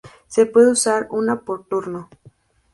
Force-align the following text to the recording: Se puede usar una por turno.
Se 0.25 0.47
puede 0.47 0.71
usar 0.71 1.07
una 1.11 1.41
por 1.41 1.63
turno. 1.67 2.09